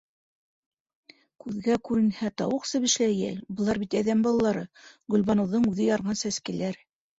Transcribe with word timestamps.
Күҙгә 1.43 1.75
күренһә, 1.89 2.31
тауыҡ 2.43 2.65
себеше 2.71 3.03
лә 3.05 3.11
йәл, 3.19 3.39
былар 3.61 3.81
бит 3.85 3.99
әҙәм 4.01 4.25
балалары, 4.31 4.67
Гөлбаныуҙың 5.17 5.71
үҙе 5.75 5.89
ярған 5.93 6.23
сәскәләр. 6.27 6.85